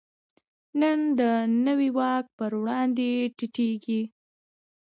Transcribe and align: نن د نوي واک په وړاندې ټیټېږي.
نن 0.79 0.99
د 1.19 1.21
نوي 1.65 1.89
واک 1.97 2.25
په 2.37 2.45
وړاندې 2.61 3.09
ټیټېږي. 3.37 4.01